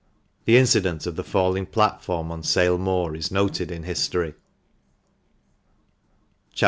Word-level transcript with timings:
The 0.45 0.57
incident 0.57 1.05
of 1.05 1.15
the 1.15 1.23
falling 1.23 1.67
platform 1.67 2.31
on 2.31 2.41
Sale 2.41 2.79
Moor 2.79 3.15
is 3.15 3.29
noted 3.29 3.69
in 3.69 3.83
history. 3.83 4.33
CHAP. 6.55 6.59